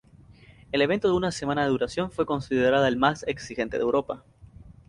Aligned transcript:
El 0.71 0.81
evento, 0.81 1.07
de 1.09 1.13
una 1.13 1.31
semana 1.31 1.61
de 1.63 1.69
duración, 1.69 2.09
fue 2.09 2.25
considerado 2.25 2.87
el 2.87 2.97
más 2.97 3.21
exigente 3.27 3.77
de 3.77 3.83
Europa. 3.83 4.23